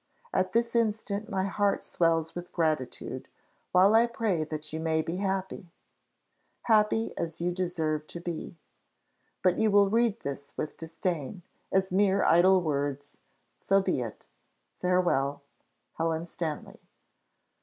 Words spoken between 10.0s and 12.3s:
this with disdain, as mere